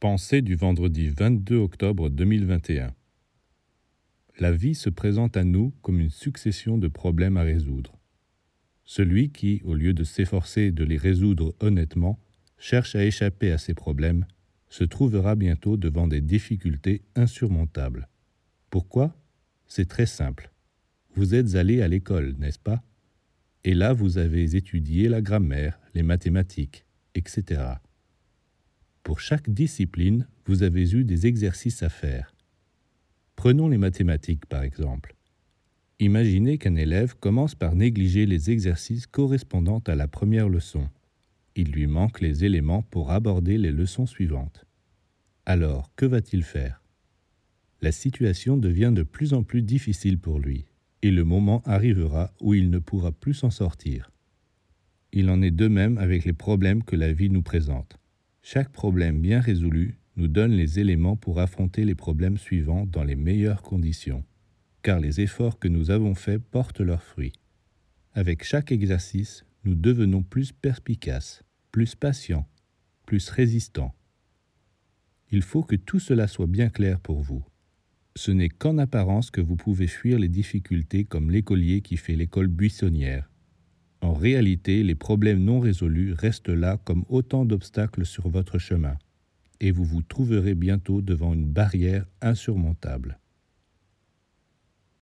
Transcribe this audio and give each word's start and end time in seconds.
Pensée 0.00 0.40
du 0.40 0.54
vendredi 0.54 1.10
22 1.10 1.58
octobre 1.58 2.08
2021 2.08 2.94
La 4.38 4.50
vie 4.50 4.74
se 4.74 4.88
présente 4.88 5.36
à 5.36 5.44
nous 5.44 5.74
comme 5.82 6.00
une 6.00 6.08
succession 6.08 6.78
de 6.78 6.88
problèmes 6.88 7.36
à 7.36 7.42
résoudre. 7.42 7.98
Celui 8.86 9.30
qui, 9.30 9.60
au 9.62 9.74
lieu 9.74 9.92
de 9.92 10.02
s'efforcer 10.02 10.70
de 10.72 10.84
les 10.84 10.96
résoudre 10.96 11.54
honnêtement, 11.60 12.18
cherche 12.56 12.96
à 12.96 13.04
échapper 13.04 13.52
à 13.52 13.58
ces 13.58 13.74
problèmes, 13.74 14.24
se 14.70 14.84
trouvera 14.84 15.34
bientôt 15.34 15.76
devant 15.76 16.06
des 16.06 16.22
difficultés 16.22 17.02
insurmontables. 17.14 18.08
Pourquoi? 18.70 19.14
C'est 19.66 19.86
très 19.86 20.06
simple. 20.06 20.50
Vous 21.14 21.34
êtes 21.34 21.56
allé 21.56 21.82
à 21.82 21.88
l'école, 21.88 22.36
n'est-ce 22.38 22.58
pas? 22.58 22.82
Et 23.64 23.74
là, 23.74 23.92
vous 23.92 24.16
avez 24.16 24.56
étudié 24.56 25.10
la 25.10 25.20
grammaire, 25.20 25.78
les 25.92 26.02
mathématiques, 26.02 26.86
etc. 27.14 27.74
Pour 29.02 29.20
chaque 29.20 29.48
discipline, 29.48 30.26
vous 30.44 30.62
avez 30.62 30.92
eu 30.92 31.04
des 31.04 31.26
exercices 31.26 31.82
à 31.82 31.88
faire. 31.88 32.34
Prenons 33.34 33.68
les 33.68 33.78
mathématiques 33.78 34.46
par 34.46 34.62
exemple. 34.62 35.14
Imaginez 35.98 36.58
qu'un 36.58 36.76
élève 36.76 37.14
commence 37.18 37.54
par 37.54 37.74
négliger 37.74 38.26
les 38.26 38.50
exercices 38.50 39.06
correspondant 39.06 39.82
à 39.86 39.94
la 39.94 40.08
première 40.08 40.48
leçon. 40.48 40.88
Il 41.56 41.72
lui 41.72 41.86
manque 41.86 42.20
les 42.20 42.44
éléments 42.44 42.82
pour 42.82 43.10
aborder 43.10 43.58
les 43.58 43.72
leçons 43.72 44.06
suivantes. 44.06 44.64
Alors, 45.46 45.90
que 45.96 46.06
va-t-il 46.06 46.42
faire? 46.42 46.82
La 47.82 47.92
situation 47.92 48.56
devient 48.56 48.92
de 48.94 49.02
plus 49.02 49.34
en 49.34 49.42
plus 49.42 49.62
difficile 49.62 50.18
pour 50.18 50.38
lui, 50.38 50.66
et 51.02 51.10
le 51.10 51.24
moment 51.24 51.62
arrivera 51.64 52.32
où 52.40 52.54
il 52.54 52.70
ne 52.70 52.78
pourra 52.78 53.12
plus 53.12 53.34
s'en 53.34 53.50
sortir. 53.50 54.10
Il 55.12 55.28
en 55.28 55.42
est 55.42 55.50
de 55.50 55.68
même 55.68 55.98
avec 55.98 56.24
les 56.24 56.32
problèmes 56.32 56.82
que 56.82 56.96
la 56.96 57.12
vie 57.12 57.30
nous 57.30 57.42
présente. 57.42 57.99
Chaque 58.42 58.70
problème 58.70 59.20
bien 59.20 59.40
résolu 59.40 59.98
nous 60.16 60.28
donne 60.28 60.52
les 60.52 60.78
éléments 60.80 61.16
pour 61.16 61.40
affronter 61.40 61.84
les 61.84 61.94
problèmes 61.94 62.38
suivants 62.38 62.86
dans 62.86 63.04
les 63.04 63.16
meilleures 63.16 63.62
conditions, 63.62 64.24
car 64.82 64.98
les 64.98 65.20
efforts 65.20 65.58
que 65.58 65.68
nous 65.68 65.90
avons 65.90 66.14
faits 66.14 66.42
portent 66.42 66.80
leurs 66.80 67.02
fruits. 67.02 67.32
Avec 68.12 68.42
chaque 68.42 68.72
exercice, 68.72 69.44
nous 69.64 69.74
devenons 69.74 70.22
plus 70.22 70.52
perspicaces, 70.52 71.44
plus 71.70 71.94
patients, 71.94 72.48
plus 73.06 73.28
résistants. 73.28 73.94
Il 75.30 75.42
faut 75.42 75.62
que 75.62 75.76
tout 75.76 76.00
cela 76.00 76.26
soit 76.26 76.46
bien 76.46 76.70
clair 76.70 76.98
pour 77.00 77.20
vous. 77.20 77.44
Ce 78.16 78.32
n'est 78.32 78.48
qu'en 78.48 78.78
apparence 78.78 79.30
que 79.30 79.40
vous 79.40 79.56
pouvez 79.56 79.86
fuir 79.86 80.18
les 80.18 80.28
difficultés 80.28 81.04
comme 81.04 81.30
l'écolier 81.30 81.82
qui 81.82 81.96
fait 81.96 82.16
l'école 82.16 82.48
buissonnière 82.48 83.29
en 84.02 84.14
réalité, 84.14 84.82
les 84.82 84.94
problèmes 84.94 85.44
non 85.44 85.60
résolus 85.60 86.12
restent 86.12 86.48
là 86.48 86.78
comme 86.84 87.04
autant 87.08 87.44
d'obstacles 87.44 88.06
sur 88.06 88.28
votre 88.28 88.58
chemin, 88.58 88.96
et 89.60 89.70
vous 89.70 89.84
vous 89.84 90.02
trouverez 90.02 90.54
bientôt 90.54 91.02
devant 91.02 91.34
une 91.34 91.44
barrière 91.44 92.06
insurmontable. 92.22 93.18